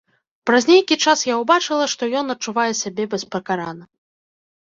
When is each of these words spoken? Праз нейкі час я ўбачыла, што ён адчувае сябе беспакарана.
Праз 0.49 0.63
нейкі 0.69 0.95
час 1.09 1.19
я 1.25 1.35
ўбачыла, 1.41 1.85
што 1.93 2.09
ён 2.21 2.33
адчувае 2.35 2.65
сябе 2.81 3.03
беспакарана. 3.13 3.83